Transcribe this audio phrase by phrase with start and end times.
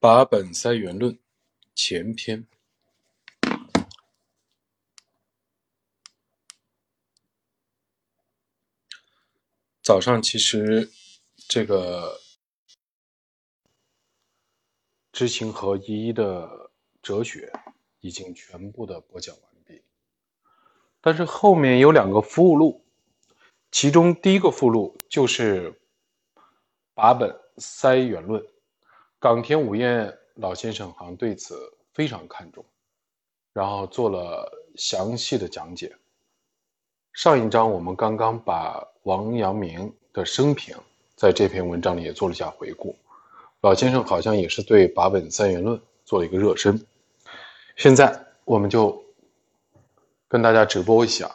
[0.00, 1.18] 八本塞元论
[1.74, 2.46] 前篇。
[9.82, 10.88] 早上其实
[11.48, 12.20] 这个
[15.10, 16.70] 知行合一的
[17.02, 17.52] 哲学
[17.98, 19.82] 已经全部的播讲完毕，
[21.00, 22.84] 但是后面有两个附录，
[23.72, 25.80] 其中第一个附录就是
[26.94, 28.46] 八本塞元论。
[29.20, 31.56] 冈田武彦老先生好像对此
[31.92, 32.64] 非常看重，
[33.52, 35.92] 然后做了详细的讲解。
[37.14, 40.76] 上一章我们刚刚把王阳明的生平
[41.16, 42.96] 在这篇文章里也做了一下回顾，
[43.60, 46.86] 老先生好像也是对八本三元论做了一个热身。
[47.74, 49.04] 现在我们就
[50.28, 51.28] 跟大家直播一下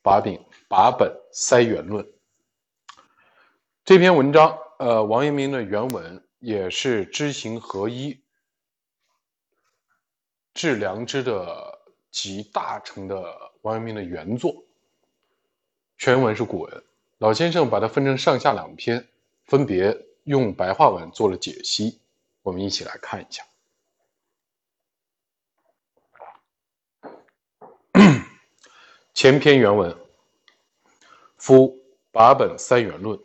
[0.00, 2.06] 把柄把本三元论
[3.84, 4.58] 这篇文章。
[4.78, 6.22] 呃，王阳明的原文。
[6.38, 8.20] 也是知行合一、
[10.54, 14.64] 致良知的集大成的王阳明的原作。
[15.96, 16.84] 全文是古文，
[17.18, 19.08] 老先生把它分成上下两篇，
[19.46, 22.00] 分别用白话文做了解析。
[22.42, 23.44] 我们一起来看一下。
[29.12, 29.98] 前篇原文：
[31.36, 31.76] 夫
[32.12, 33.18] 八本三元论，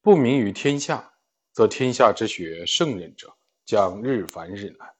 [0.00, 1.07] 不明于天下。
[1.58, 4.94] 则天下之学圣人者，将日繁日难。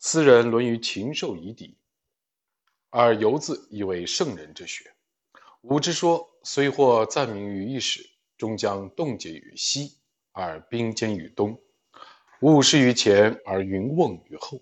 [0.00, 1.78] 斯人沦于禽兽以敌，
[2.88, 4.92] 而犹自以为圣人之学。
[5.60, 10.00] 吾之说，虽或赞名于一时，终将冻结于西，
[10.32, 11.56] 而冰坚于东；
[12.40, 14.60] 务事于前，而云瓮于后。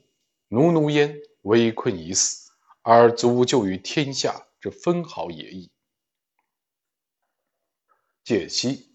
[0.49, 2.51] 奴奴焉，危困已死，
[2.83, 5.71] 而足救于天下之分毫也矣。
[8.23, 8.88] 解析。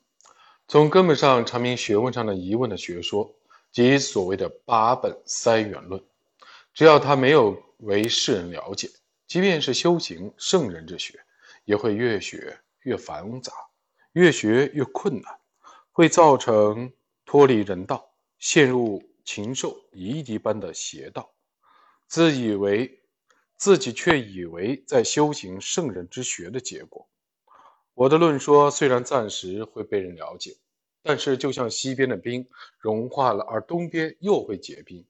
[0.73, 3.31] 从根本上阐明学问上的疑问的学说，
[3.71, 6.03] 即所谓的八本三元论，
[6.73, 8.89] 只要他没有为世人了解，
[9.27, 11.23] 即便是修行圣人之学，
[11.65, 13.53] 也会越学越繁杂，
[14.13, 15.39] 越学越困难，
[15.91, 16.91] 会造成
[17.23, 21.31] 脱离人道，陷入禽兽夷狄般的邪道，
[22.07, 22.99] 自以为
[23.57, 27.07] 自己却以为在修行圣人之学的结果。
[27.93, 30.55] 我的论说虽然暂时会被人了解，
[31.03, 32.47] 但是就像西边的冰
[32.79, 35.05] 融化了，而东边又会结冰，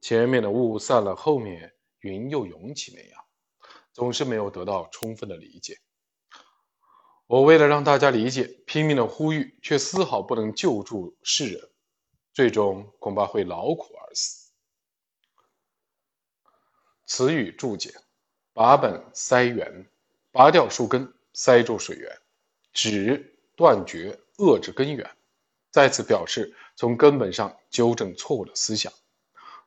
[0.00, 3.24] 前面的雾散了，后面云又涌起那样，
[3.92, 5.78] 总是没有得到充分的理解。
[7.26, 11.70] 我为了让大家理解，拼命的呼吁，却丝毫不能救助世人，
[12.34, 14.50] 最终恐怕会劳苦而死。
[17.06, 17.94] 词语注解：
[18.52, 19.88] 拔本塞源，
[20.30, 21.10] 拔掉树根。
[21.34, 22.14] 塞住水源，
[22.74, 25.10] 指断绝、遏制根源，
[25.70, 28.92] 再次表示从根本上纠正错误的思想。《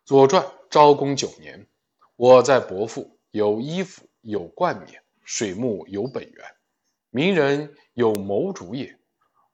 [0.04, 1.68] 左传》昭公九年，
[2.16, 6.56] 我在伯父有衣服有冠冕，水木有本源，
[7.10, 8.98] 名人有谋主也。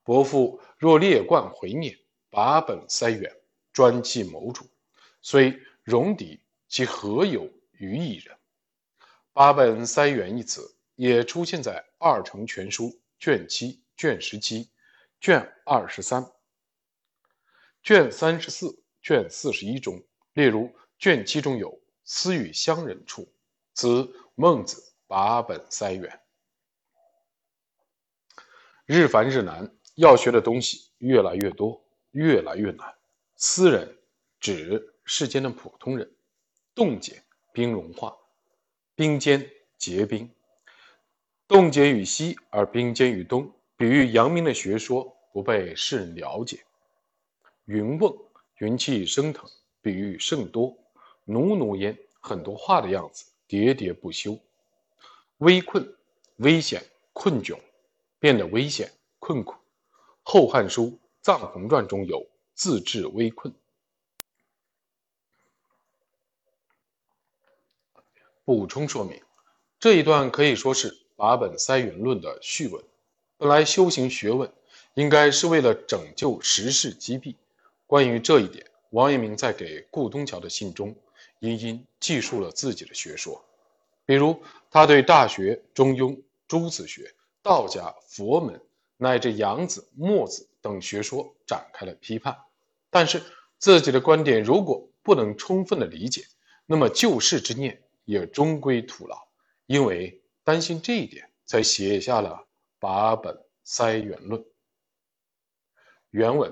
[0.04, 1.98] 伯父若列冠回冕，
[2.30, 3.36] 把本塞源，
[3.72, 4.66] 专记谋主，
[5.22, 8.36] 虽戎狄，其何有于一人？
[9.34, 10.76] 八本塞源一词。
[10.96, 12.86] 也出现在《二程全书》
[13.18, 14.70] 卷七、卷十七、
[15.22, 16.32] 卷二十三、
[17.84, 20.04] 卷三十四、卷四十一中。
[20.34, 23.32] 例如，卷七中有“私与乡人处”，
[23.76, 26.20] 此孟子八本塞源。
[28.88, 32.98] 日繁日难，要学的东西越来越多，越来越难。
[33.36, 34.00] 私人
[34.40, 36.16] 指世间的普通人。
[36.74, 38.18] 冻结，冰融化，
[38.96, 40.34] 冰坚结冰。
[41.48, 46.64] 冻结于西，而冰坚于东，比喻阳明的学说不被世人了解。
[47.66, 48.16] 云瓮，
[48.60, 49.50] 云气升腾，
[49.82, 50.78] 比喻甚多。
[51.26, 54.38] 奴奴焉，很多话的样子，喋喋不休。
[55.40, 55.98] 危困，
[56.36, 57.58] 危险，困窘，
[58.20, 59.54] 变得危险困苦。
[60.22, 62.24] 《后汉书·臧洪传》中有
[62.54, 63.52] “自治危困”。
[68.46, 69.20] 补充说明，
[69.80, 71.00] 这一段可以说是。
[71.16, 72.84] 八本塞元论的序文，
[73.42, 74.54] 本来修行学问
[74.94, 77.36] 应该是为了拯救时事机弊。
[77.88, 80.96] 关于这一点，王阳明在给顾东桥的信中，
[81.40, 83.44] 殷殷记述了自己的学说。
[84.06, 84.40] 比如，
[84.70, 86.10] 他对《大学》《中庸》
[86.48, 87.02] 《诸子学》、
[87.42, 88.62] 道家、佛门
[88.98, 92.38] 乃至杨子、墨子等学说展开了批判。
[92.92, 93.24] 但是，
[93.58, 96.28] 自己的观点如果不能充分的理解，
[96.68, 99.18] 那么救世之念也终归徒劳，
[99.66, 100.22] 因为。
[100.44, 102.30] 担心这一点，才写下了
[102.82, 104.42] 《八本塞元论》
[106.10, 106.52] 原文。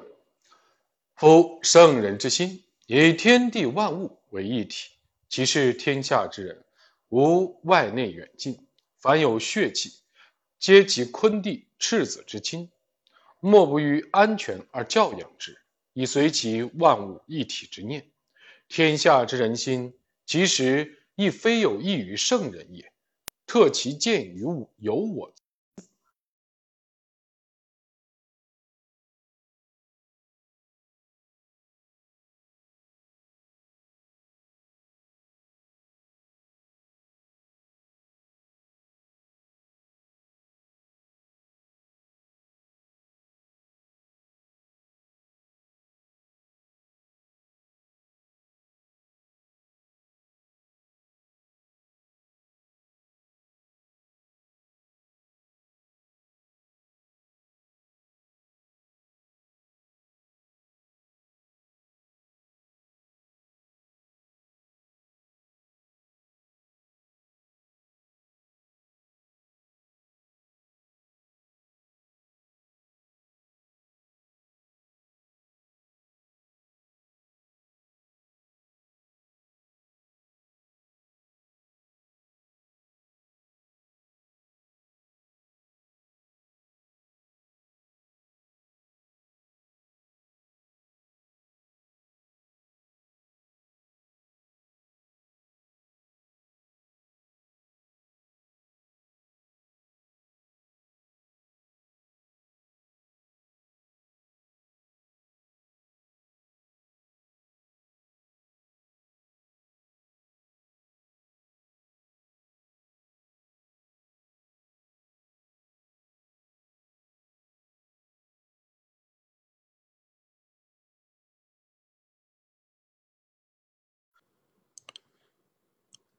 [1.15, 4.91] 夫圣人之心，以天地万物为一体，
[5.27, 6.63] 即是天下之人，
[7.09, 8.67] 无外内远近，
[8.99, 10.03] 凡有血气，
[10.59, 12.69] 皆其坤地赤子之亲，
[13.39, 15.59] 莫不于安全而教养之，
[15.93, 18.07] 以随其万物一体之念。
[18.67, 19.97] 天下之人心，
[20.27, 22.93] 其实亦非有益于圣人也，
[23.47, 24.43] 特其见于
[24.77, 25.33] 有我。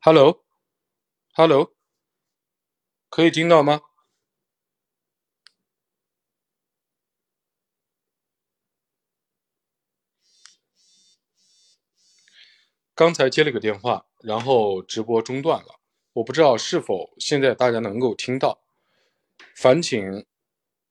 [0.03, 1.75] Hello，Hello，
[3.11, 3.83] 可以听到吗？
[12.95, 15.81] 刚才接了个电话，然后直播中断了，
[16.15, 18.63] 我不知道是否现在大家能够听到。
[19.55, 20.25] 烦请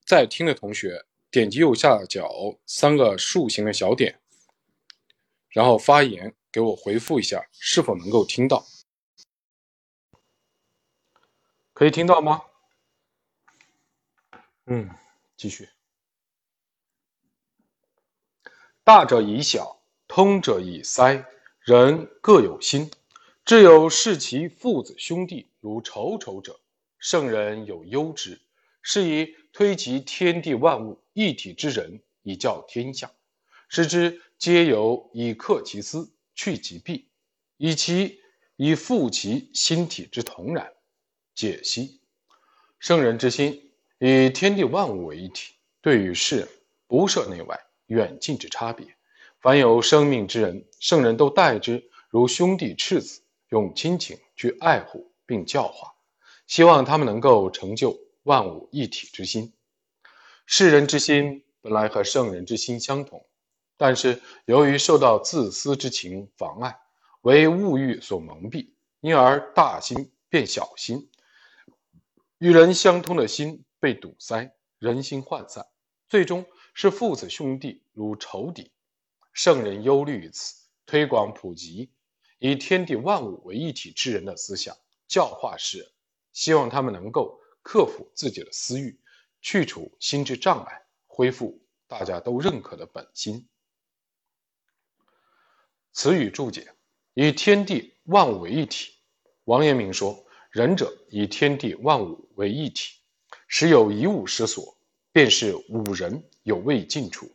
[0.06, 4.22] 在听的同学点击右下角三个竖形的小点，
[5.50, 8.68] 然后发言给我回复一下，是否能够听到。
[11.80, 12.42] 可以听到吗？
[14.66, 14.90] 嗯，
[15.38, 15.70] 继续。
[18.84, 21.26] 大者以小，通者以塞。
[21.62, 22.92] 人各有心，
[23.46, 26.60] 只有视其父子兄弟如仇仇者，
[26.98, 28.42] 圣人有忧之。
[28.82, 33.10] 是以推其天地万物一体之人，以教天下，
[33.70, 37.08] 使之皆由以克其私，去其弊，
[37.56, 38.22] 以其
[38.58, 40.74] 以复其心体之同然。
[41.40, 42.02] 解析：
[42.80, 46.46] 圣人之心以天地万物为一体，对于世
[46.86, 48.86] 不设内外远近之差别。
[49.40, 53.22] 凡有生命之人，圣人都待之如兄弟赤子，
[53.52, 55.94] 用亲情去爱护并教化，
[56.46, 59.54] 希望他们能够成就万物一体之心。
[60.46, 63.26] 世人之心本来和圣人之心相同，
[63.78, 66.78] 但是由于受到自私之情妨碍，
[67.22, 71.10] 为物欲所蒙蔽，因而大心变小心。
[72.40, 75.68] 与人相通的心被堵塞，人心涣散，
[76.08, 78.72] 最终是父子兄弟如仇敌。
[79.34, 80.56] 圣人忧虑于此，
[80.86, 81.92] 推广普及
[82.38, 84.74] 以天地万物为一体之人的思想，
[85.06, 85.92] 教化世人，
[86.32, 88.98] 希望他们能够克服自己的私欲，
[89.42, 93.50] 去除心智障碍，恢复大家都认可的本心。
[95.92, 96.74] 词语注解：
[97.16, 98.94] 以天地万物为一体。
[99.44, 100.26] 王阳明说。
[100.52, 102.96] 仁者以天地万物为一体，
[103.48, 104.76] 时有一物失所，
[105.12, 107.30] 便是吾人有未尽处。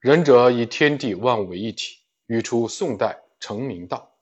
[0.00, 4.12] 仁者以天地万物为一体，语出宋代程明道。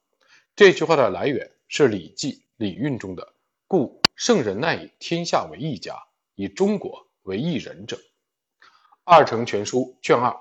[0.55, 3.33] 这句话的来源是《礼记·礼运》中的
[3.67, 5.97] “故圣人乃以天下为一家，
[6.35, 7.99] 以中国为一人者”。
[9.05, 10.37] 二程全书卷二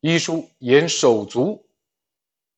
[0.00, 1.66] 一书言手足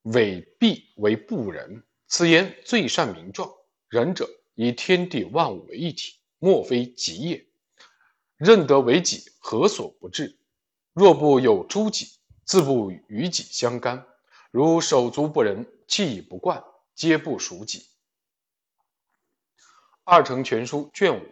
[0.03, 3.49] 尾臂为不仁，此言最善名状。
[3.93, 7.47] 仁者以天地万物为一体，莫非己也。
[8.39, 10.39] 认得为己，何所不至？
[10.95, 12.09] 若不有诸己，
[12.47, 14.07] 自不与己相干。
[14.51, 17.85] 如手足不仁，气以不贯，皆不属己。
[20.05, 21.29] 二程全书卷五：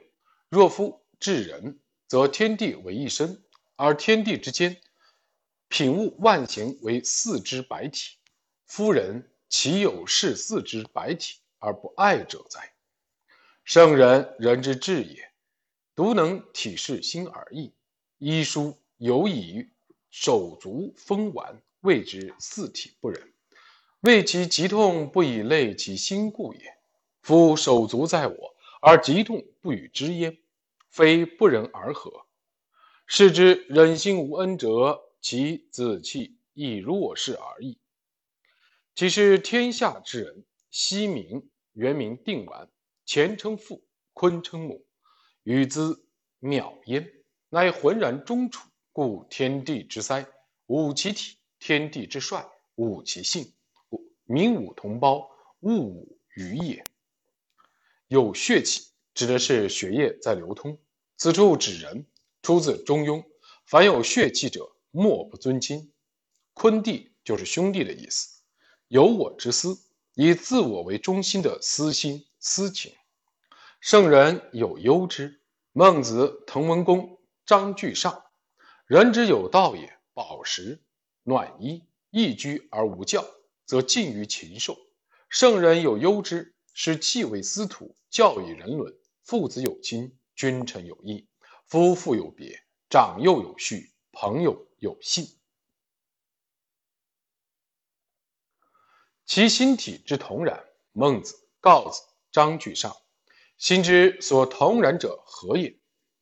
[0.51, 3.43] 若夫至仁，则天地为一身，
[3.77, 4.79] 而天地之间，
[5.69, 8.19] 品物万形为四肢百体，
[8.67, 12.73] 夫人岂有是四肢百体而不爱者哉？
[13.65, 15.31] 圣人，人之至也，
[15.95, 17.73] 独能体视心而已。
[18.19, 19.69] 医书有以
[20.11, 23.33] 手足风丸，谓之四体不忍。
[24.01, 26.79] 为其疾痛不以累其心故也。
[27.21, 30.39] 夫手足在我，而疾痛不与之焉，
[30.89, 32.25] 非不仁而何？
[33.07, 37.79] 是之忍心无恩者，其子气亦若是而已。
[38.95, 42.69] 其是天下之人，昔名原名定丸，
[43.05, 44.85] 前称父，坤称母，
[45.43, 45.81] 与之
[46.41, 47.11] 渺焉，
[47.49, 48.69] 乃浑然中处。
[48.93, 50.27] 故天地之塞，
[50.67, 53.53] 吾其体；天地之帅，吾其性。
[54.25, 56.85] 民吾同胞，物吾与也。
[58.09, 60.77] 有血气，指的是血液在流通。
[61.17, 62.05] 此处指人，
[62.43, 63.23] 出自《中庸》。
[63.65, 65.93] 凡有血气者，莫不尊亲。
[66.53, 68.43] 坤弟就是兄弟的意思。
[68.89, 69.79] 有我之私，
[70.23, 72.93] 以自我为中心的私心私情。
[73.81, 75.41] 圣人有忧之。
[75.73, 78.23] 孟子、滕文公、张居上。
[78.85, 80.83] 人之有道也，饱食
[81.23, 83.25] 暖衣，易居而无教，
[83.65, 84.77] 则近于禽兽。
[85.31, 88.95] 圣人有忧之，使气为司徒，教以人伦。
[89.23, 91.27] 父子有亲，君臣有义，
[91.65, 95.27] 夫妇有别，长幼有序，朋友有信。
[99.31, 100.61] 其心体之同然。
[100.91, 102.93] 孟子、告子、张居上。
[103.59, 105.73] 心之所同然者何也？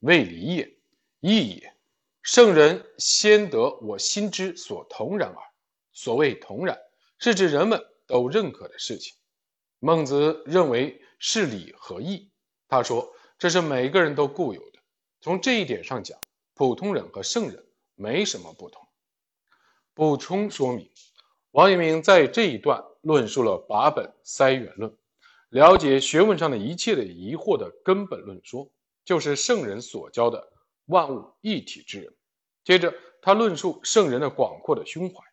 [0.01, 0.77] 未离也，
[1.21, 1.75] 义也。
[2.21, 5.43] 圣人先得我心之所同然耳。
[5.95, 6.79] 所谓同然，
[7.19, 9.15] 是指人们都认可的事情。
[9.79, 12.31] 孟子认为是理和义。
[12.69, 14.79] 他说这是每个人都固有的。
[15.23, 16.21] 从这一点上讲，
[16.53, 18.87] 普通人和圣人没什么不同。
[19.95, 20.91] 补充说明，
[21.53, 24.95] 王阳明在这一段论述了八本塞元论，
[25.51, 28.71] 了解学问上的一切的疑惑的根本论说，
[29.05, 30.53] 就是圣人所教的
[30.87, 32.13] 万物一体之人。
[32.65, 35.25] 接着，他论述圣人的广阔的胸怀，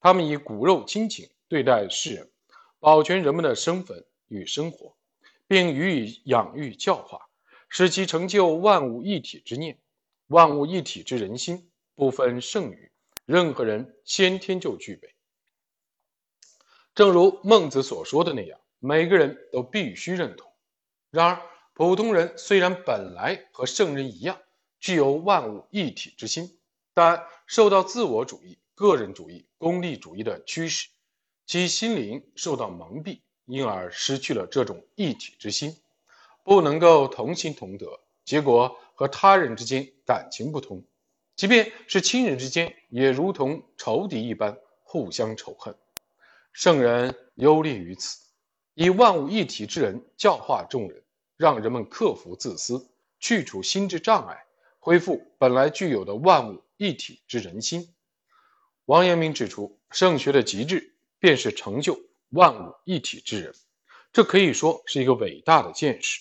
[0.00, 2.30] 他们以骨肉亲情对待世人，
[2.80, 4.96] 保全人们的身份与生活，
[5.46, 7.20] 并予以养育教化，
[7.68, 9.78] 使其成就万物一体之念。
[10.28, 12.90] 万物一体之人心，不分圣与，
[13.26, 15.14] 任何人先天就具备。
[16.94, 20.50] 正如孟子所说的那样，每个人都必须认同。
[21.10, 24.38] 然而，普通人虽然本来和圣人一样，
[24.78, 26.58] 具有万物一体之心。
[26.94, 30.88] 但受到自我主义、个人主义、功利主义的驱使，
[31.46, 35.74] 其心灵受到蒙蔽，因而失去了这种一体之心，
[36.44, 40.84] 不能够同心同德，结果和他人之间感情不通，
[41.34, 45.74] 即便是亲人之间，也如同仇敌一般互相仇恨。
[46.52, 48.18] 圣人优劣于此，
[48.74, 51.02] 以万物一体之人教化众人，
[51.36, 54.44] 让人们克服自私，去除心之障碍，
[54.78, 56.62] 恢复本来具有的万物。
[56.78, 57.94] 一体之人心，
[58.86, 61.96] 王阳明指出，圣学的极致便是成就
[62.30, 63.54] 万物一体之人，
[64.12, 66.20] 这可以说是一个伟大的见识。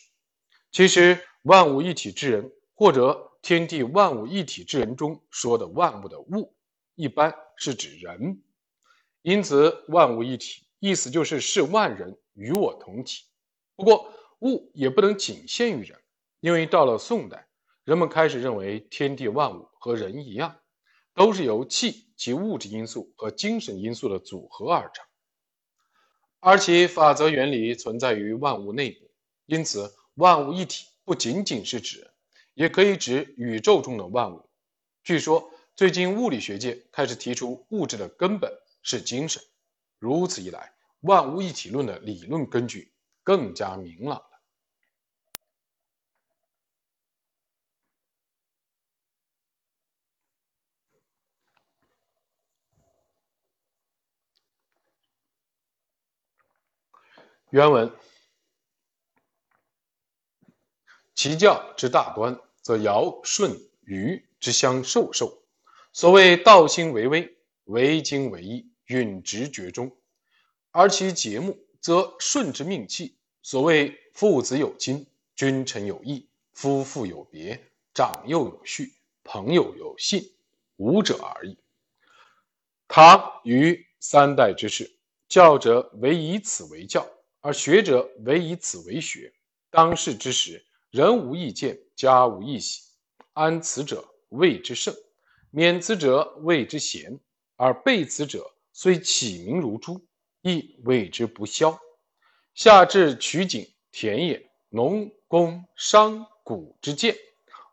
[0.72, 6.54] 其实，万物一体之人，或者天地万物一体之人中说的万物的物，
[6.94, 8.40] 一般是指人。
[9.22, 13.25] 因此，万物一体意思就是是万人与我同体。
[13.75, 16.00] 不过，物也不能仅限于人，
[16.40, 17.48] 因为到了宋代。
[17.84, 20.56] 人们开始认为天地万物和人一样，
[21.16, 25.04] 都是由气及物质因素和精神因素的组合而成，
[26.40, 29.12] 而其法则原理存在于万物内部。
[29.48, 32.12] 因此，万物一体不仅仅是指人，
[32.54, 34.48] 也可以指宇宙中的万物。
[35.04, 38.51] 据说，最近物理学界开始提出物质的根本
[38.82, 39.42] 是精神。
[40.00, 44.28] 如此一来，万物一体论的理论根据更加明朗了。
[57.50, 57.94] 原文：
[61.14, 65.44] 其教之大端，则尧舜禹之相授受。
[65.92, 69.89] 所谓道心为微，为精为一，允直觉中；
[70.71, 73.15] 而其节目，则顺之命气。
[73.41, 75.05] 所谓父子有亲，
[75.36, 77.60] 君臣有义，夫妇有别，
[77.93, 78.93] 长幼有序，
[79.24, 80.31] 朋友有信，
[80.75, 81.57] 五者而已。
[82.88, 84.91] 唐虞三代之事，
[85.27, 87.07] 教者唯以此为教。
[87.43, 89.33] 而学者唯以此为学。
[89.71, 92.83] 当世之时，人无异见，家无异喜，
[93.33, 94.93] 安此者谓之圣，
[95.50, 97.19] 免此者谓之贤。
[97.55, 100.08] 而备此者，虽起名如珠，
[100.42, 101.80] 亦为之不肖。
[102.54, 107.16] 下至取景田野、农工商贾之见，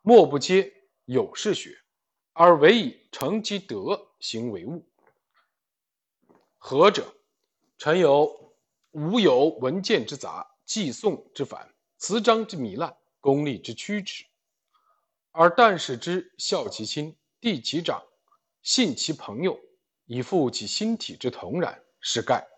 [0.03, 0.73] 莫不皆
[1.05, 1.77] 有事学，
[2.33, 4.87] 而唯以成其德行为物。
[6.57, 7.15] 何者？
[7.77, 8.53] 臣有
[8.91, 14.25] 吾有文见之杂，寄送之繁，词章之糜烂，功利之曲直，
[15.31, 18.03] 而但使之孝其亲，弟其长，
[18.63, 19.61] 信其朋友，
[20.09, 22.49] 以复其心体之同然，是盖。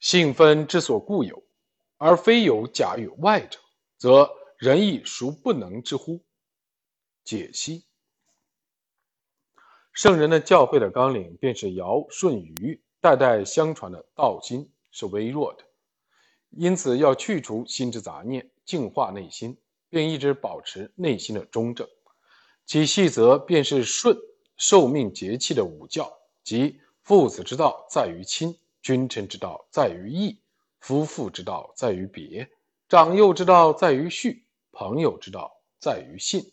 [0.00, 1.42] 性分之所固有，
[1.98, 3.60] 而非有假于外者，
[3.98, 6.24] 则人亦孰不能之乎？
[7.22, 7.84] 解析：
[9.92, 15.64] 圣人的教诲的纲领，便是尧舜禹代代相传的道心是微弱的，
[16.50, 19.58] 因此要去除心之杂念，净化内心，
[19.90, 21.86] 并一直保持内心的中正。
[22.64, 24.16] 其细则便是舜
[24.56, 26.10] 受命节气的五教，
[26.44, 28.56] 即父子之道在于亲。
[28.82, 30.38] 君臣之道在于义，
[30.78, 32.50] 夫妇之道在于别，
[32.86, 36.52] 长幼之道在于序，朋友之道在于信。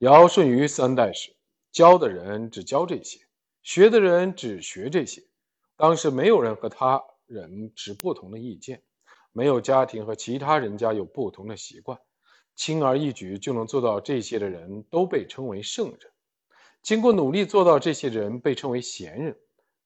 [0.00, 1.34] 尧舜禹三代时，
[1.72, 3.20] 教的人只教这些，
[3.62, 5.24] 学的人只学这些。
[5.74, 8.82] 当时没有人和他人持不同的意见，
[9.32, 11.98] 没有家庭和其他人家有不同的习惯，
[12.56, 16.12] 轻而易举就能做到这些的人都被称为圣人。
[16.82, 19.36] 经过努力做到这些人被称为贤人。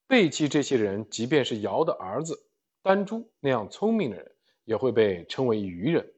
[0.05, 2.45] 背弃这些人，即便是尧的儿子
[2.81, 4.31] 丹朱那样聪明的人，
[4.65, 6.13] 也会被称为愚人。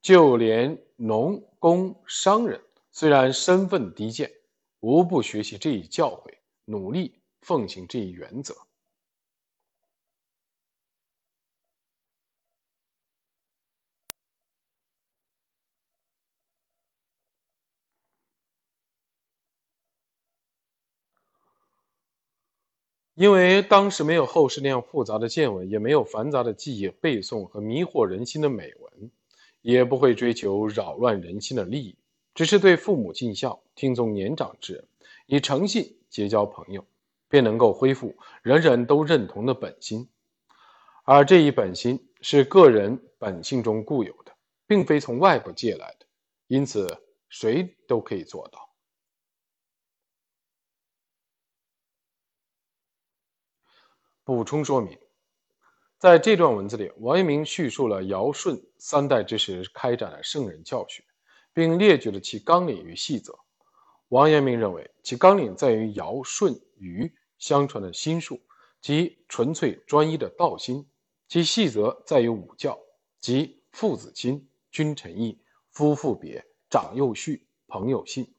[0.00, 2.60] 就连农工商人，
[2.90, 4.30] 虽然身份低贱，
[4.80, 6.32] 无不学习这一教诲，
[6.64, 8.54] 努力奉行这一原则。
[23.18, 29.10] 因为当时没有后世那样复杂的见闻，也没有繁杂的记忆背诵和迷惑人心的美文，
[29.60, 31.96] 也不会追求扰乱人心的利益，
[32.32, 34.84] 只是对父母尽孝，听从年长之人，
[35.26, 36.86] 以诚信结交朋友，
[37.28, 40.08] 便能够恢复人人都认同的本心。
[41.02, 44.32] 而这一本心是个人本性中固有的，
[44.64, 46.06] 并非从外部借来的，
[46.46, 46.86] 因此
[47.28, 48.67] 谁都可以做到。
[54.28, 54.98] 补充说明，
[55.96, 61.02] 在这段文字里，王阳明叙述了尧舜三代之时开展的圣人教学，
[61.54, 63.38] 并列举了其纲领与细则。
[64.08, 68.38] 王阳明认为，其纲领在于尧舜禹相传的心术，
[68.82, 70.84] 即纯粹专一的道心；
[71.26, 72.78] 其细则在于五教，
[73.20, 78.30] 即父子亲、君臣义、夫妇别、长幼序、朋友信。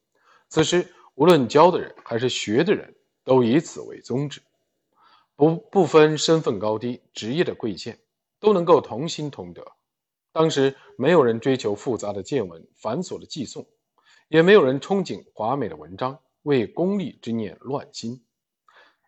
[0.49, 4.39] 此时，无论教的人还是学的人，都以此为宗旨。
[5.39, 7.97] 不不分身份高低、职业的贵贱，
[8.41, 9.65] 都能够同心同德。
[10.33, 13.65] 当时没有人追求复杂的见闻、繁琐的记诵，
[14.27, 18.21] 也没有人憧憬华美的文章，为功利之念乱心。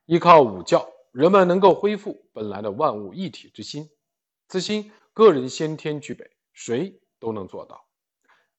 [0.06, 3.90] 依靠五教，人们能够恢复本来的万物一体之心。
[4.48, 7.84] 此心，个人先天具备，谁都能做到。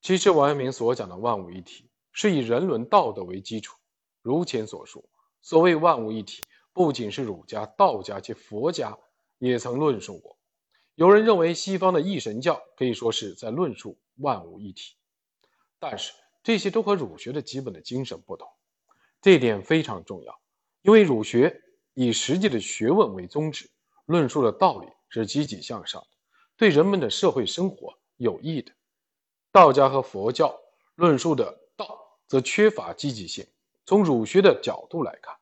[0.03, 3.79] 其实，王阳明所讲的万物一体，是以人伦道德为基础。
[4.21, 5.09] 如前所述，
[5.41, 6.43] 所谓万物一体。
[6.73, 8.97] 不仅是儒家、道家及佛家
[9.39, 10.39] 也曾论述过。
[10.95, 14.95] 有人认为西方的一神教可以说是在论述万物一体，
[15.79, 18.49] 但是这些都和儒学的基本的精神不同。
[19.21, 20.41] 这点非常重要，
[20.83, 21.63] 因为儒学
[21.95, 23.71] 以实际的学问为宗旨，
[24.07, 26.09] 论述的道理是积极向上的，
[26.57, 28.73] 对人们的社会生活有益的。
[29.51, 30.59] 道家和佛教
[30.95, 33.47] 论述的道则缺乏积极性。
[33.85, 35.37] 从儒学的角度来看。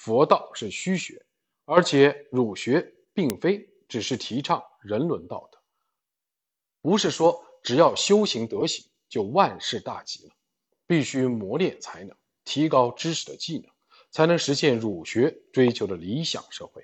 [0.00, 1.22] 佛道是虚学，
[1.66, 5.58] 而且儒学并非只是提倡人伦道德，
[6.80, 10.32] 不是说只要修行德行就万事大吉了，
[10.86, 13.70] 必须磨练才能，提高知识的技能，
[14.10, 16.82] 才能实现儒学追求的理想社会。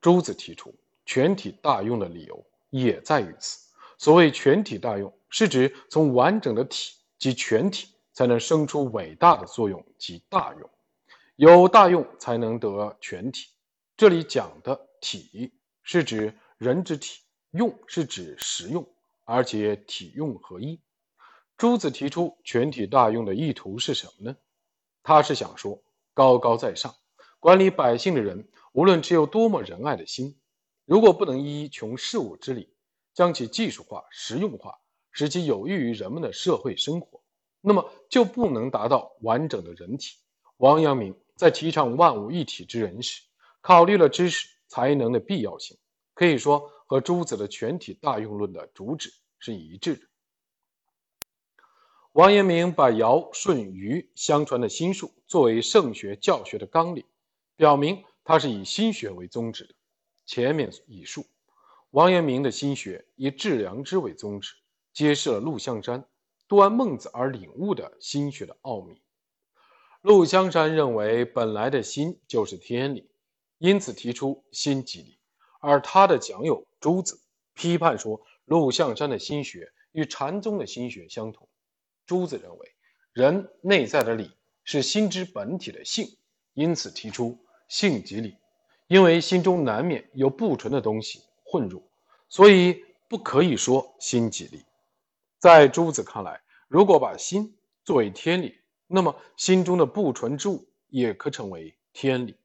[0.00, 3.68] 朱子提出全体大用的理由也在于此。
[3.98, 10.70] 所谓全体大用，是指从完整的体及全体，才能生出伟大的作用及大用。
[11.36, 13.48] 有大用才能得全体。
[13.96, 18.86] 这里讲的体是指人之体，用是指实用，
[19.24, 20.80] 而且体用合一。
[21.56, 24.36] 朱子提出全体大用的意图是什么呢？
[25.02, 26.94] 他是想说，高高在上
[27.40, 30.38] 管理百姓的人，无论持有多么仁爱的心，
[30.84, 32.74] 如果不能依穷事物之理，
[33.14, 34.74] 将其技术化、实用化，
[35.10, 37.22] 使其有益于人们的社会生活，
[37.60, 40.18] 那么就不能达到完整的人体。
[40.58, 41.16] 王阳明。
[41.42, 43.20] 在提倡万物一体之人时，
[43.60, 45.76] 考虑了知识才能的必要性，
[46.14, 50.02] 可以说和朱子的全体大用论的主旨是一致的。
[52.12, 57.04] 王阳明把尧舜禹相传的心术作为圣学教学的纲领，
[57.56, 59.74] 表明他是以心学为宗旨的。
[60.24, 61.26] 前面已述，
[61.90, 64.54] 王阳明的心学以致良知为宗旨，
[64.92, 66.04] 揭示了陆象山
[66.46, 69.01] 读完孟子而领悟的心学的奥秘。
[70.02, 73.08] 陆香山认为本来的心就是天理，
[73.58, 75.16] 因此提出心即理。
[75.60, 77.20] 而他的讲友朱子
[77.54, 81.48] 批判说，陆象山的心学与禅宗的心学相同。
[82.04, 82.74] 朱子认为，
[83.12, 84.32] 人内在的理
[84.64, 86.16] 是心之本体的性，
[86.54, 87.38] 因此提出
[87.68, 88.36] 性即理。
[88.88, 91.80] 因为心中难免有不纯的东西混入，
[92.28, 94.64] 所以不可以说心即理。
[95.38, 98.58] 在朱子看来，如果把心作为天理，
[98.92, 102.36] 那么心中的不纯之物也可成为天理。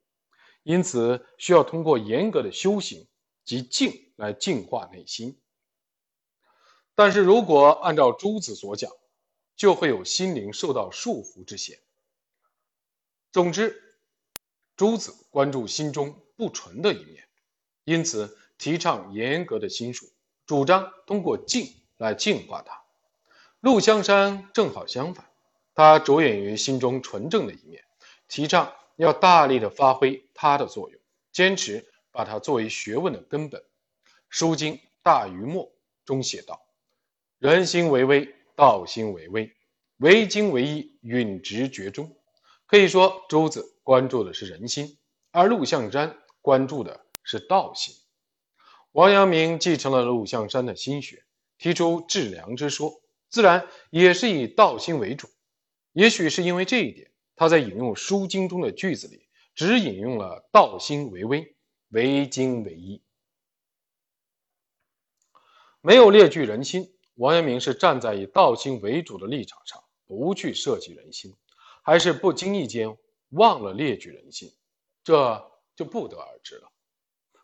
[0.64, 3.06] 因此，需要通过严格的修行
[3.44, 5.38] 及静来净化内心。
[6.96, 8.92] 但是如果按照朱子所讲，
[9.56, 11.80] 就会有心灵受到束缚之嫌。
[13.32, 14.00] 总之，
[14.76, 17.28] 朱子关注心中不纯的一面，
[17.84, 20.08] 因此提倡严格的心术，
[20.46, 22.82] 主张通过静来净化它。
[23.60, 25.30] 陆香山正好相反，
[25.78, 27.84] 他着眼于心中纯正的一面，
[28.28, 31.00] 提倡要大力的发挥它的作用，
[31.32, 33.62] 坚持把它作为学问的根本。
[34.28, 35.66] 《书经大禹谟》
[36.04, 36.60] 中写道
[37.38, 39.54] ：“人心为微。”道心为微，
[39.98, 42.18] 为精为一，允直觉中。
[42.66, 44.98] 可以说，朱子关注的是人心，
[45.30, 47.94] 而陆象山关注的是道心。
[48.94, 51.24] 王阳明继承了陆象山的心学，
[51.60, 55.30] 提出致良之说，自然也是以道心为主。
[55.98, 61.56] 也许是因为这一点，他在引用《书经》中的句子里，只引用了“道心为微，
[61.90, 63.02] 为精为一”，
[65.82, 66.94] 没有列举人心。
[67.16, 71.34] 王阳明是站在以道心为主的立场上，不去涉及人心，
[71.82, 72.96] 还是不经意间
[73.30, 74.54] 忘了列举人心，
[75.04, 76.72] 这就不得而知了。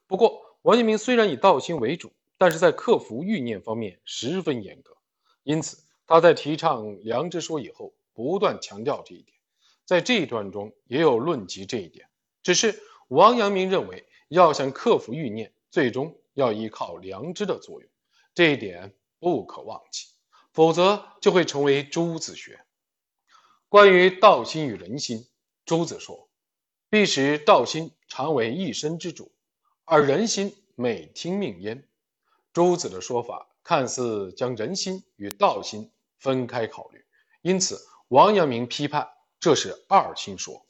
[0.05, 4.95] 不过，王阳明虽然以道心为主，但是在克服欲念方面十分严格，
[5.41, 9.37] 因此他在提倡良知说以后，不断强调这一点。
[9.85, 12.07] 在这一段中也有论及这一点，
[12.41, 17.89] 只是王阳明认为，要想克服欲念，最终要依靠良知的作用，
[18.33, 18.93] 这一点。
[19.19, 20.07] 不可忘记，
[20.51, 22.59] 否则就会成为朱子学。
[23.69, 25.25] 关于道心与人心，
[25.63, 26.27] 朱子说
[26.91, 29.31] ：“必使道心常为一身之主，
[29.85, 31.87] 而人心每听命焉。”
[32.51, 37.05] 朱子的说法看似将人心与道心分开考虑，
[37.41, 37.79] 因此
[38.13, 40.67] 王阳明批判这是二心说，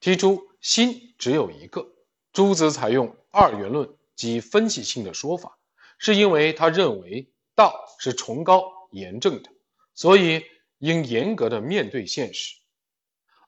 [0.00, 1.86] 提出心只有一个。
[2.32, 5.58] 朱子采用二元论及分析性的说法，
[5.98, 7.30] 是因为他认为。
[7.54, 9.50] 道是崇高严正的，
[9.94, 10.44] 所以
[10.76, 12.54] 应严格的面对现实。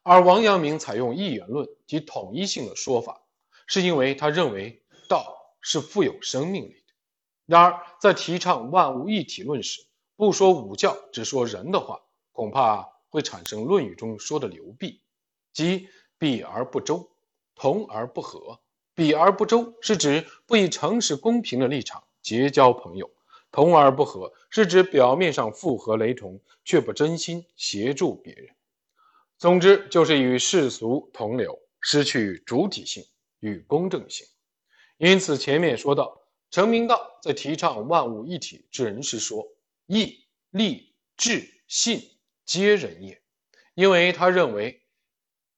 [0.01, 3.21] 而王阳明采用一元论及统一性的说法，
[3.67, 6.93] 是因为他认为道是富有生命力的。
[7.45, 9.85] 然而，在提倡万物一体论时，
[10.15, 15.01] 不说五教，只说人的话，恐怕会产生《论语》中说的流弊，
[15.51, 17.09] 即比而不周，
[17.55, 18.59] 同而不和。
[18.95, 23.09] 比而不周是指不以诚实公平的立场结交朋友。
[23.51, 28.49] 同而不和，是指表面上复合雷同，却不真心协助别人。
[29.39, 33.03] 总之，就是与世俗同流，失去主体性
[33.39, 34.27] 与公正性。
[34.97, 39.47] 因此，前面说到，成明道在提倡万物一体之人时说
[39.87, 42.03] ：“义、利、智、信，
[42.49, 43.21] 皆人也。”
[43.75, 44.83] 因为他认为，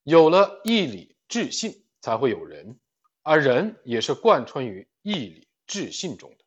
[0.04, 2.77] 有了义理智信，才会有人，
[3.23, 6.38] 而人也是贯穿于义理智信中的。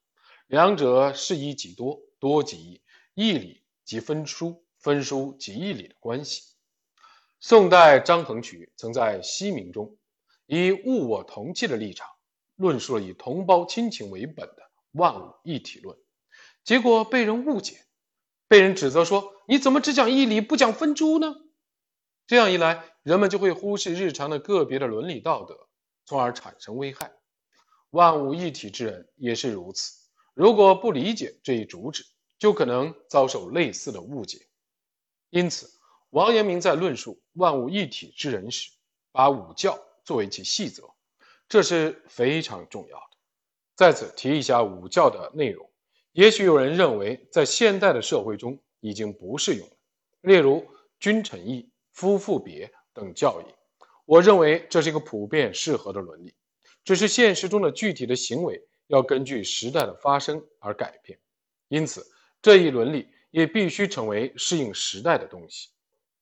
[0.46, 2.82] 两者是一即多，多即义，
[3.14, 6.42] 义理即分殊，分殊即义理的关系。
[7.40, 9.96] 宋代张衡渠曾在《西明》中，
[10.46, 12.06] 以物我同气的立场，
[12.54, 15.98] 论述了以同胞亲情为本的万物一体论，
[16.62, 17.84] 结果被人误解，
[18.46, 21.36] 被人指责说：“你怎么只讲义理，不讲分殊呢？”
[22.26, 25.68] 这样一来，人们就会忽视日常的个别的伦理道德，
[26.06, 27.12] 从而产生危害。
[27.90, 29.94] 万物一体之人也是如此。
[30.32, 32.04] 如果不理解这一主旨，
[32.38, 34.48] 就可能遭受类似的误解。
[35.30, 35.70] 因此，
[36.10, 38.70] 王阳明在论述万物一体之人时，
[39.12, 40.82] 把五教作为其细则，
[41.48, 43.16] 这是非常重要的。
[43.76, 45.70] 在此提一下五教的内容。
[46.12, 49.76] 也许有人认为，在现代的社会中已经不适用了，
[50.20, 50.62] 例如
[51.00, 53.50] 君臣义、夫妇别等教义。
[54.04, 56.34] 我认为这是一个普遍适合的伦理。
[56.84, 61.18] 只是现实中的具体的行为要根据时代的发生而改变，
[61.68, 62.06] 因此
[62.42, 65.70] 这一伦理也必须成为适应时代的东西。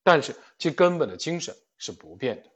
[0.04, 2.50] 但是其根本的精神是不变的。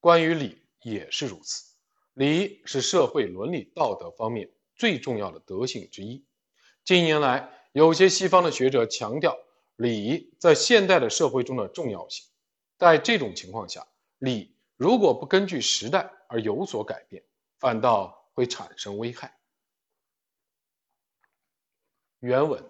[0.00, 1.76] 关于礼也是如此，
[2.14, 6.24] 礼是社会伦理道德方面最重要的德性之一。
[6.82, 9.36] 近年来，有些西方的学者强调
[9.74, 12.24] 礼在现代的社会中的重要性。
[12.78, 13.84] 在这种情况下，
[14.18, 17.24] 礼如果不根据时代而有所改变，
[17.58, 19.36] 反倒会产生危害。
[22.20, 22.64] 原文：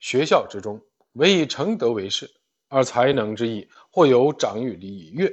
[0.00, 2.28] 学校之中，唯以成德为事，
[2.66, 5.32] 而才能之意，或有长于礼乐，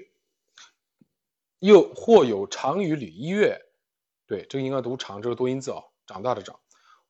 [1.57, 3.59] 又或有长于礼乐。
[4.27, 6.59] 对，这个应该读长，这是多音字啊，长大的长。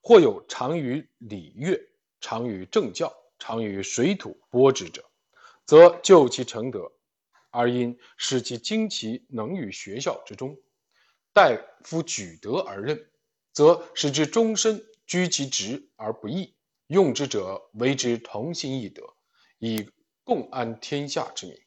[0.06, 1.80] 或有长于礼乐，
[2.20, 5.10] 长于政教，长于水土播之者，
[5.66, 6.92] 则就其成德，
[7.50, 10.58] 而因使其精其能于学校之中，
[11.32, 13.10] 待夫举德而任，
[13.54, 16.54] 则使之终身居其职而不易。
[16.88, 19.02] 用之者为之同心义德，
[19.58, 19.90] 以
[20.26, 21.58] 共安天下之民。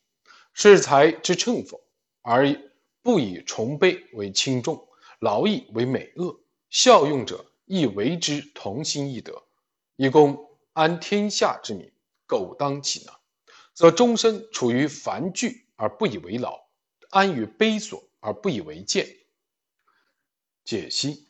[0.53, 1.83] 是才之称否，
[2.21, 2.55] 而
[3.01, 4.87] 不以崇卑为轻重，
[5.21, 7.47] 劳逸为美恶，效用者。
[7.67, 9.43] 亦为之同心义德，
[9.97, 11.93] 以供安天下之民，
[12.27, 13.15] 苟当其能，
[13.75, 16.59] 则终身处于繁聚而不以为劳，
[17.11, 19.07] 安于卑琐而不以为贱。
[20.65, 21.29] 解析：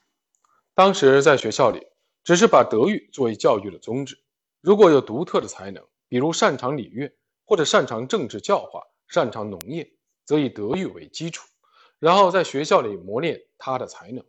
[0.74, 1.86] 当时在学校里，
[2.22, 4.18] 只是把德育作为教育的宗旨。
[4.60, 7.10] 如果有独特的才能，比如擅长礼乐，
[7.44, 9.90] 或者擅长政治教化，擅长农业，
[10.24, 11.48] 则以德育为基础，
[11.98, 14.24] 然后在学校里磨练他的才能。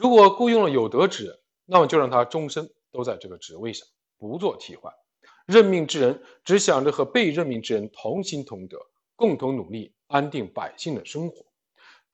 [0.00, 3.86] 如果雇佣了有德之人，那么就让他终身都在这个职位上，
[4.16, 4.90] 不做替换。
[5.44, 8.78] 任命之人只想着和被任命之人同心同德，
[9.14, 11.44] 共同努力安定百姓的生活，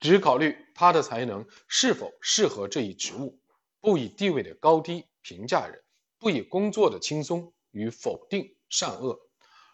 [0.01, 3.39] 只考虑他的才能是否适合这一职务，
[3.79, 5.81] 不以地位的高低评价人，
[6.19, 9.17] 不以工作的轻松与否定善恶。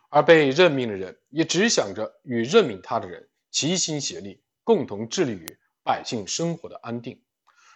[0.10, 7.19] 而被任命的人也只想着与任命他的人齐心协力，共同致力于百姓生活的安定。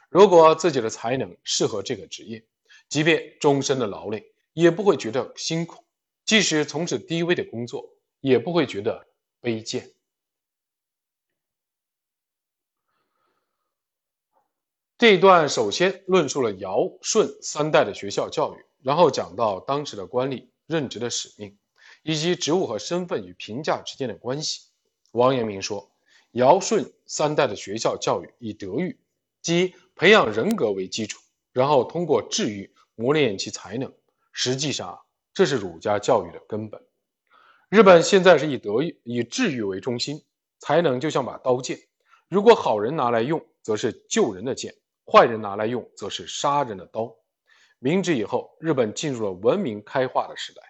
[0.10, 2.46] 如果自己的才能适合这个职业，
[2.88, 5.84] 即便终身的劳累，也不会觉得辛苦；
[6.26, 7.90] 即使从事低微的工作，
[8.22, 9.08] 也不会觉得
[9.42, 9.92] 卑贱。
[14.98, 21.56] 这一段首先论述了尧舜三代的学校教育，然后讲到当时的官吏任职的使命，
[22.02, 24.70] 以及职务和身份与评价之间的关系。
[25.12, 25.92] 王阳明说，
[26.32, 29.00] 尧舜三代的学校教育以德育，
[29.48, 29.76] 即。
[30.00, 31.20] 培养人格为基础，
[31.52, 33.92] 然后通过治愈磨练其才能。
[34.32, 36.86] 实际上，这是儒家教育的根本。
[37.68, 40.24] 日本现在是以德育、以治愈为中心，
[40.60, 41.80] 才能就像把刀剑，
[42.28, 44.72] 如果好人拿来用，则是救人的剑；
[45.12, 47.16] 坏人拿来用，则是杀人的刀。
[47.80, 50.62] 明治以后，日本进入了文明开化的时代，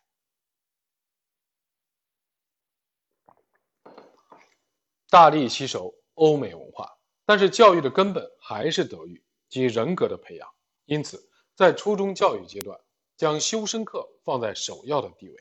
[5.10, 6.97] 大力吸收欧美文化。
[7.28, 10.50] 但是教育的根本还是德育及人格的培养，
[10.86, 12.80] 因此在初中教育阶段
[13.18, 15.36] 将修身课放在首要的地位，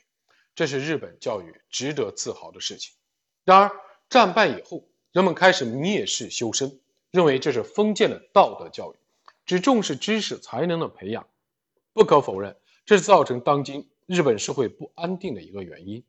[0.53, 2.97] 这是日本教育值得自豪的事情。
[3.45, 3.71] 然而
[4.09, 6.81] 战败以后，人们开始蔑视修身，
[7.13, 8.97] 认为这是封建的道德教育，
[9.45, 11.29] 只重视知识才能的培养。
[11.93, 16.03] 不可否认，这是造成当今日本社会不安定的一个原因。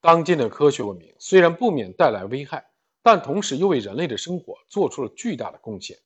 [0.00, 2.70] 当今的科学文明虽然不免带来危害。
[3.06, 5.96] 但同时又为人类的生活做出了巨大的贡献，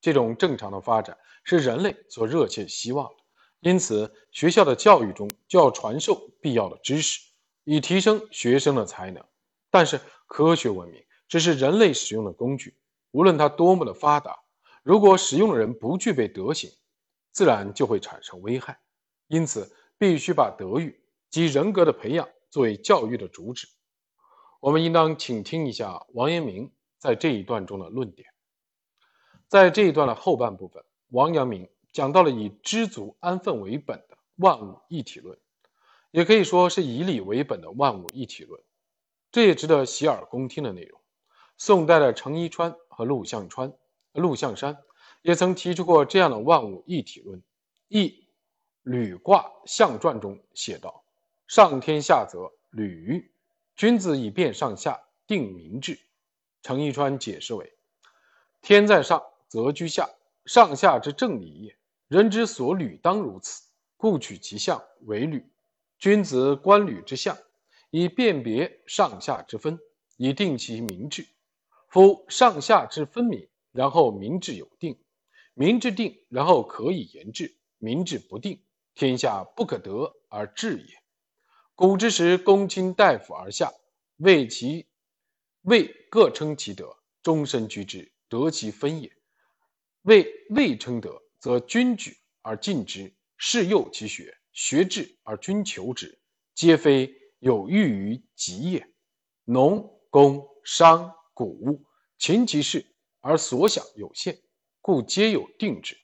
[0.00, 1.14] 这种正常的发展
[1.44, 3.16] 是人类所热切希望的。
[3.60, 7.20] 因此，学校的教育中就要传授必要的知识，
[7.64, 9.22] 以提升学生的才能。
[9.70, 12.74] 但是，科学文明只是人类使用的工具，
[13.10, 14.34] 无论它多么的发达，
[14.82, 16.70] 如果使用的人不具备德行，
[17.32, 18.80] 自然就会产生危害。
[19.26, 23.68] 因此，必须把德育及人格的培养作为教育的主旨。
[24.60, 28.28] 我们应当请听一下王阳明在这一段中的论点。
[29.48, 35.38] 在这一段的后半部分，王阳明讲到了以知足安分为本的万物一体论，
[36.10, 38.60] 也可以说是以礼为本的万物一体论。
[39.30, 41.00] 这也值得洗耳恭听的内容。
[41.58, 43.72] 宋代的程伊川和陆象川、
[44.12, 44.78] 陆象山
[45.22, 47.38] 也曾提出过这样的万物一体论。
[47.88, 48.26] 《易
[48.82, 51.04] 履卦象传》中写道
[51.46, 53.30] ：“上天下则履。”
[53.76, 56.00] 君子以辨上下，定民治。
[56.62, 57.74] 程一川解释为：
[58.62, 60.08] 天在上，则居下，
[60.46, 61.76] 上下之正理也。
[62.08, 63.64] 人之所履当如此，
[63.98, 65.44] 故取其象为履。
[65.98, 67.36] 君子观履之象，
[67.90, 69.78] 以辨别上下之分，
[70.16, 71.26] 以定其民治。
[71.90, 74.94] 夫上下之分明，然后民之有定；
[75.52, 78.58] 民之定，然后可以言治；民之不定，
[78.94, 81.05] 天下不可得而治也。
[81.76, 83.70] 古之时，公卿大夫而下，
[84.16, 84.86] 为其
[85.60, 89.12] 位各称其德，终身居之，得其分也。
[90.00, 96.18] 为未称德，则君举而进之，士诱其学，学至而君求之，
[96.54, 98.88] 皆非有欲于己也。
[99.44, 101.84] 农、工、商、贾，
[102.16, 102.86] 勤其事
[103.20, 104.40] 而所想有限，
[104.80, 105.94] 故皆有定制，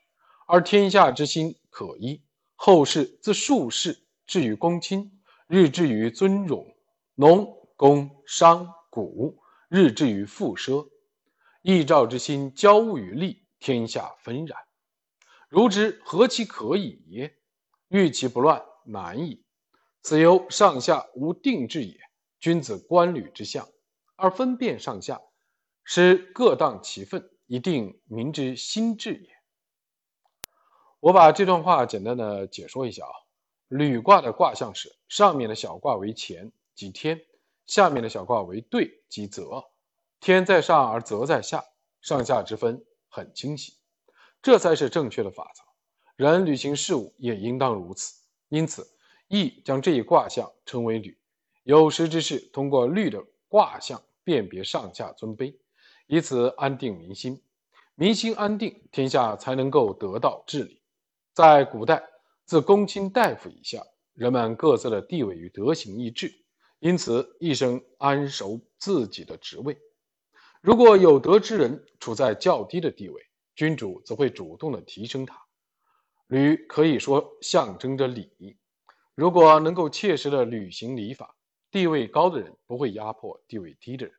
[0.47, 2.23] 而天下之心可依。
[2.57, 5.22] 后世自术士至于公卿，
[5.53, 6.65] 日至于尊荣；
[7.15, 9.03] 农、工、商、贾，
[9.69, 10.89] 日至于富奢。
[11.61, 13.45] 易兆之心交物于利。
[13.59, 14.59] 天下纷然，
[15.51, 17.37] 如之何其可以耶？
[17.89, 19.45] 欲其不乱，难矣。
[20.01, 22.01] 此由上下无定制也。
[22.41, 23.69] 君子观履之象，
[24.17, 25.21] 而分辨上下，
[25.85, 29.29] 使各当其分，以定民之心志也。
[30.99, 33.22] 我把这段话简单的解说一下啊。
[33.73, 37.17] 履卦的卦象是：上面的小卦为乾，即天；
[37.67, 39.65] 下面的小卦为兑，即泽。
[40.21, 41.65] 天在上而泽在下，
[42.03, 42.85] 上下之分。
[43.09, 43.75] 很清晰，
[44.43, 45.63] 这才是正确的法则。
[46.17, 48.23] 人履行事务也应当如此。
[48.49, 48.87] 因此，
[49.29, 51.19] 易将这一卦象称为履。
[51.63, 55.57] 有识之士通过律的卦象辨别上下尊卑，
[56.07, 57.43] 以此安定民心。
[57.95, 60.83] 民心安定，天下才能够得到治理。
[61.35, 62.03] 在古代，
[62.53, 66.31] 自公卿大夫以下，人们各自的地位与德行一致，
[66.81, 69.79] 因此一生安守自己的职位。
[70.61, 73.23] 如果有德之人处在较低的地位，
[73.55, 75.35] 君主则会主动的提升他。
[76.27, 78.31] 履可以说象征着礼。
[79.15, 81.35] 如果能够切实的履行礼法，
[81.71, 84.15] 地位高的人不会压迫地位低的人，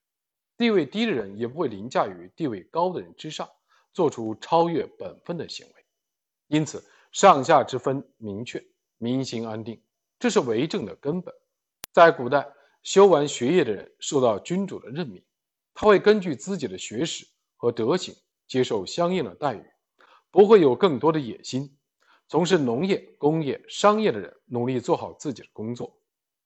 [0.58, 3.48] 地位低的人也不会凌驾于地位高的人之上，
[3.93, 5.74] 做出超越本分的行为。
[6.48, 8.65] 因此，上下之分明确，
[8.97, 9.80] 民心安定，
[10.17, 11.32] 这是为政的根本。
[11.91, 15.23] 在古代，修完学业的人受到君主的任命。
[15.76, 18.15] 他会根据自己的学识和德行
[18.47, 19.63] 接受相应的待遇，
[20.32, 21.78] 不会有更多的野心。
[22.28, 25.95] 从事农业、工业、商业的人努力做好自己的工作，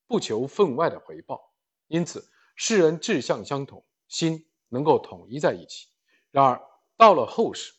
[0.05, 1.53] 不求分外的回报。
[1.87, 5.87] 因此，世人志向相同，心能够统一在一起。
[6.29, 6.61] 然而，
[6.97, 7.73] 到了后世，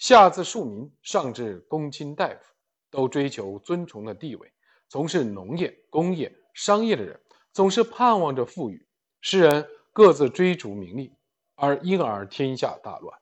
[0.00, 2.54] 下至庶民，上至公卿大夫，
[2.90, 4.50] 都追求尊崇的地位。
[4.88, 7.20] 从事农业、工业、商业的人
[7.52, 8.84] 总是盼望着富裕。
[9.20, 9.68] 世人。
[9.92, 11.12] 各自追逐名利，
[11.56, 13.18] 而因而天下大乱。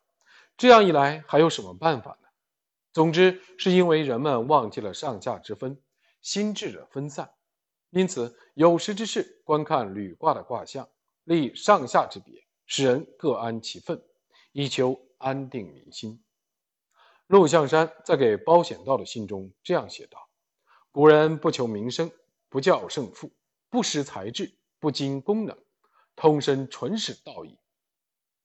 [0.58, 2.28] 这样一来，还有什么办法呢？
[2.92, 5.80] 总之，是因为人们忘记了上下之分，
[6.20, 7.30] 心智的分散。
[7.88, 10.86] 因此，有识之士观看履卦的卦象，
[11.24, 14.00] 立上下之别，使人各安其分，
[14.52, 16.22] 以求安定民心。
[17.28, 20.28] 陆象山在给包显道的信中这样写道
[20.90, 22.10] ：“古人不求名声，
[22.48, 23.30] 不较胜负，
[23.68, 25.56] 不识才智，不精功能。”
[26.16, 27.56] 通身纯是道义，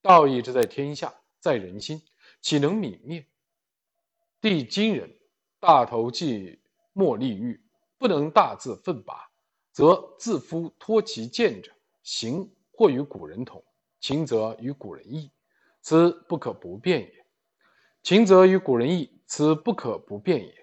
[0.01, 1.99] 道义之在天下，在人心，
[2.41, 3.25] 岂能泯灭？
[4.41, 5.09] 帝今人
[5.61, 7.59] 大头计莫立欲，
[7.97, 9.31] 不能大自奋拔，
[9.71, 11.71] 则自夫托其见者，
[12.03, 13.63] 行或与古人同，
[14.01, 15.31] 情则与古人异，
[15.81, 17.22] 此不可不变也。
[18.03, 20.53] 秦则与古人异，此不可不变也。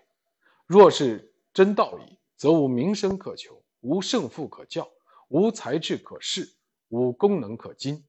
[0.67, 4.87] 若是真道义，则无名声可求，无胜负可教，
[5.29, 6.47] 无才智可恃。
[6.91, 8.05] 无功能可今。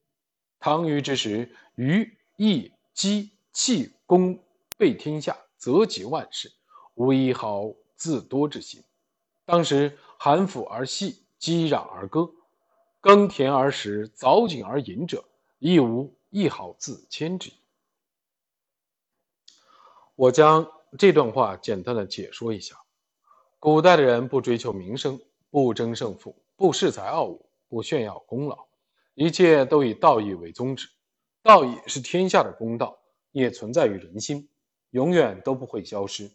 [0.58, 4.38] 唐虞之时，虞、亦积、气、功
[4.76, 6.52] 备天下，则及万世，
[6.94, 8.84] 无一毫自多之心。
[9.46, 12.30] 当时韩府而戏，积壤而歌，
[13.00, 15.24] 耕田而食，凿井而饮者，
[15.58, 17.54] 亦无一毫自谦之意。
[20.14, 22.76] 我将这段话简单的解说一下：
[23.58, 25.18] 古代的人不追求名声，
[25.50, 28.66] 不争胜负，不恃才傲物，不炫耀功劳。
[29.14, 30.88] 一切都以道义为宗旨，
[31.42, 32.98] 道义是天下的公道，
[33.30, 34.48] 也存在于人心，
[34.90, 36.30] 永远都不会消失。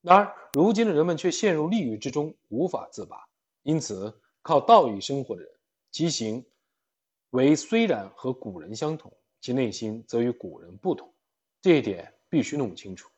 [0.00, 3.16] 然而，如今的人们却陷入利欲之中，无法自拔。
[3.62, 4.12] 因此，
[4.42, 5.50] 靠道义生活的人，
[5.90, 6.44] 其行
[7.30, 11.12] 为虽然和古人相同，其内心则与古人不同。
[11.60, 13.08] 这一点必须弄清楚。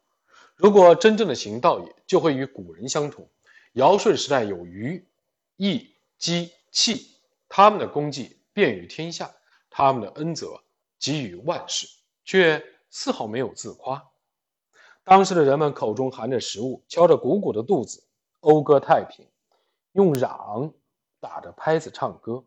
[0.57, 3.27] 如果真正的行道义，就会与古人相同。
[3.73, 5.09] 尧舜时代有虞、
[5.57, 7.13] 义、姬、气，
[7.49, 8.37] 他们的功绩。
[8.53, 9.35] 便于天下，
[9.71, 10.61] 他们的恩泽
[10.99, 11.87] 给予万世，
[12.27, 14.03] 却丝毫没有自夸。
[15.03, 18.05] 当时的人们口中含着食物，敲着鼓鼓的肚子，
[18.41, 19.27] 讴歌太平，
[19.93, 20.71] 用嚷
[21.21, 22.45] 打着拍子唱歌，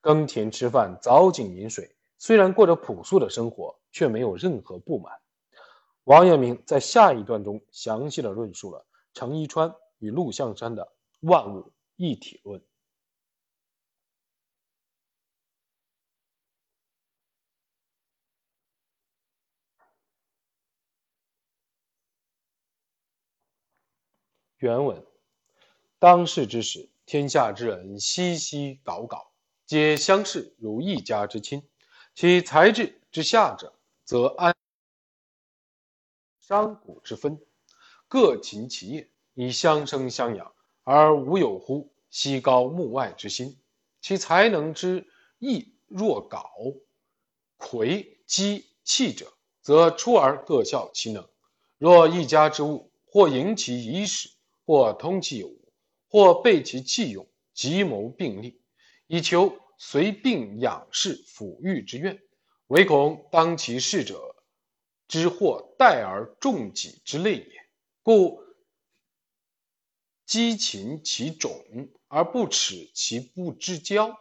[0.00, 5.12] 耕田吃饭，凿井饮水，虽然过着朴素的生活，却没有任何不满。
[6.08, 10.90] 王阳明在下一段中详细的论述了程一川与陆象山的
[11.20, 12.64] 万物一体论。
[24.56, 25.04] 原文：
[25.98, 29.26] 当世之时，天下之人熙熙攘攘，
[29.66, 31.68] 皆相视如一家之亲。
[32.14, 34.56] 其才智之下者，则安
[36.48, 37.38] 商贾之分，
[38.08, 43.58] 各勤其业，以相生相养，而无有乎西高目外之心。
[44.00, 45.06] 其才能之
[45.38, 46.80] 异若槁、
[47.58, 49.30] 魁、基、器者，
[49.60, 51.28] 则出而各效其能。
[51.76, 54.30] 若一家之物，或营其衣食。
[54.64, 55.72] 或通其有无，
[56.10, 58.60] 或备其器用，急谋并立，
[59.06, 62.18] 以求随病养士抚育之愿，
[62.68, 64.27] 唯恐当其事者
[65.08, 67.66] 之或待而重己之类也。
[68.02, 68.40] 故
[70.24, 71.64] 积勤其种
[72.06, 74.16] 而不耻其不知教，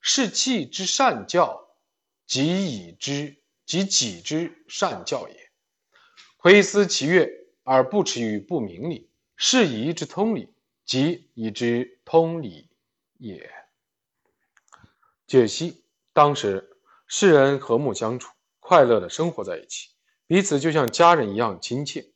[0.00, 1.68] 是气之善教，
[2.26, 5.50] 即以之即己之善教也。
[6.38, 7.28] 窥思其乐
[7.62, 9.08] 而不耻于不明理。
[9.42, 10.52] 是宜之通理，
[10.84, 12.68] 即以之通理
[13.16, 13.50] 也。
[15.26, 15.82] 解析：
[16.12, 16.76] 当时
[17.06, 19.88] 世人和睦相处，快乐的生活在一起，
[20.30, 22.08] 彼此就像家人一样亲切。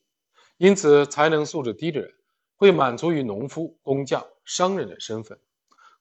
[0.57, 2.15] 因此，才能素质低的人
[2.55, 5.37] 会满足于农夫、工匠、商人的身份，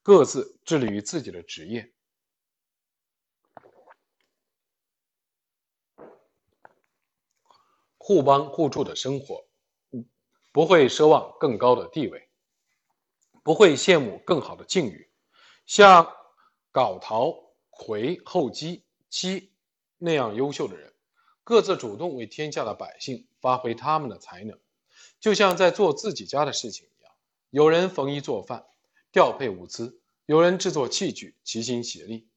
[0.03, 1.91] 各自致力于自己的职业，
[7.97, 9.43] 互帮互助的生活。
[10.51, 12.29] 不会奢望更高的地位，
[13.41, 15.09] 不会羡慕更好的境遇，
[15.65, 16.07] 像
[16.71, 17.33] 皋陶、
[17.71, 19.51] 魁、后姬、姬
[19.97, 20.92] 那样优秀的人，
[21.43, 24.57] 各自主动为天下的百姓发挥他们的才能，
[25.19, 27.11] 就像在做自己家的事情一样。
[27.49, 28.65] 有人缝衣做饭、
[29.11, 32.27] 调配物资，有人制作器具，齐心协力，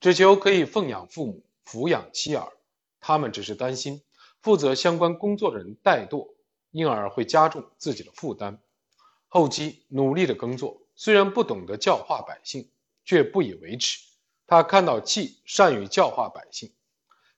[0.00, 2.52] 只求可以奉养父母、抚养妻儿。
[3.00, 4.02] 他们只是担心
[4.40, 6.32] 负责相关工作的人怠惰。
[6.74, 8.58] 因而会加重自己的负担。
[9.28, 12.70] 后期努力的耕作，虽然不懂得教化百姓，
[13.04, 14.00] 却不以为耻。
[14.46, 16.72] 他看到季善于教化百姓，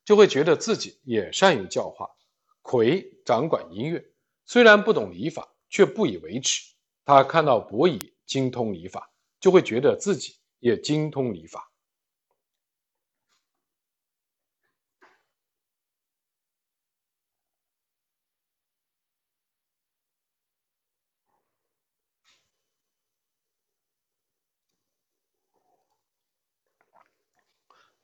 [0.04, 2.10] 就会觉得自己也善于教化。
[2.62, 4.04] 魁掌管音乐，
[4.44, 6.74] 虽然不懂礼法，却不以为耻。
[7.04, 11.70] 他看到伯夷精通礼法，就会觉得自己也精通礼法。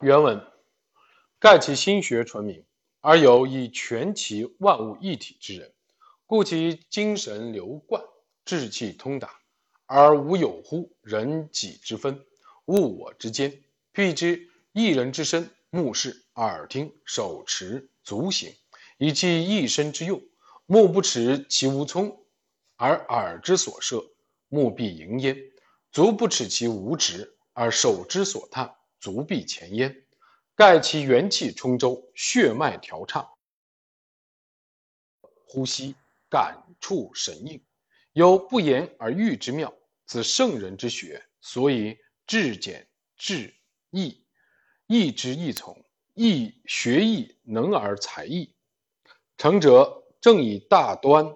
[0.00, 0.42] 原文：
[1.40, 2.62] 盖其心学纯明，
[3.00, 5.72] 而有以全其万物一体之人，
[6.26, 8.04] 故其精神流贯，
[8.44, 9.40] 志气通达，
[9.86, 12.22] 而无有乎人己之分，
[12.66, 13.58] 物我之间。
[13.94, 18.54] 譬之一人之身，目视、耳听、手持、足行，
[18.98, 20.20] 以其一身之用。
[20.66, 22.22] 目不耻其无聪，
[22.76, 24.04] 而耳之所摄，
[24.48, 25.34] 目必盈焉；
[25.90, 28.74] 足不耻其无执，而手之所探。
[29.00, 30.04] 足必前焉，
[30.60, 33.26] 盖其元气充周，血脉调畅，
[35.46, 35.96] 呼吸
[36.28, 37.64] 感触神应，
[38.12, 41.24] 有不言而喻之妙，此圣人之学。
[41.40, 41.96] 所以
[42.26, 42.86] 至简
[43.16, 43.56] 至
[43.88, 44.22] 易，
[44.86, 45.82] 易之易从，
[46.12, 48.54] 易学易能而才易。
[49.38, 51.34] 成者正以大端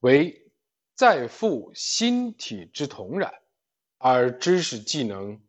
[0.00, 0.52] 为
[0.94, 3.32] 再复心体之同然，
[3.96, 5.42] 而知识技能。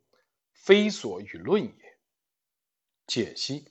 [0.54, 1.87] 非所与论也。
[3.08, 3.66] 解析：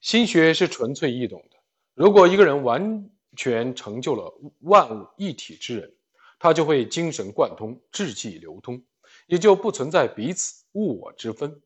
[0.00, 1.56] 心学是纯粹易懂的。
[1.94, 5.94] 如果一个人完全成就了万物一体之人，
[6.38, 8.84] 他就会精神贯通，志气流通，
[9.26, 11.60] 也就不存在彼此物我之分。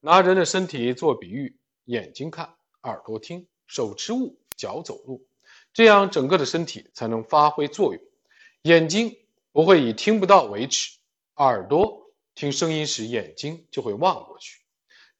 [0.00, 5.26] 拿人的身体做比喻，眼睛看，耳朵听，手持物，脚走路，
[5.72, 8.02] 这样整个的身体才能发挥作用。
[8.62, 9.16] 眼睛
[9.50, 10.98] 不会以听不到为耻，
[11.36, 12.02] 耳朵。
[12.34, 14.58] 听声音时，眼睛就会望过去；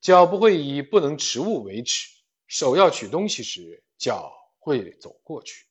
[0.04, 2.10] 脚不会以不能持物为耻，
[2.46, 5.64] 手要取东西时，脚会走过去。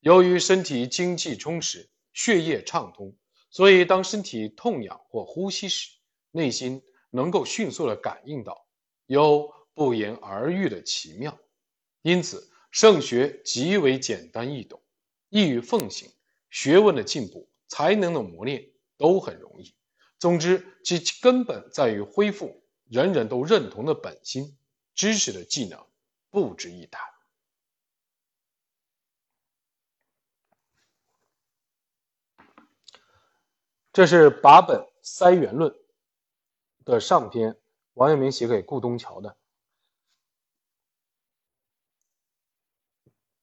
[0.00, 3.16] 由于身体精气充实，血液畅通，
[3.48, 5.88] 所以当身体痛痒或呼吸时，
[6.32, 8.66] 内心能够迅速的感应到，
[9.06, 11.38] 有不言而喻的奇妙。
[12.02, 14.82] 因此，圣学极为简单易懂，
[15.30, 16.10] 易于奉行，
[16.50, 19.74] 学问的进步、才能的磨练都很容易。
[20.18, 22.61] 总之，其根本在于恢复
[22.92, 24.54] 人人都认同的本心，
[24.94, 25.86] 知识的技能
[26.28, 27.10] 不值一谈。
[33.94, 35.74] 这是八本塞元论
[36.84, 37.58] 的上篇，
[37.94, 39.38] 王阳明写给顾东桥的。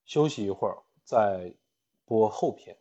[0.05, 1.55] 休息一会儿，再
[2.05, 2.77] 播后篇。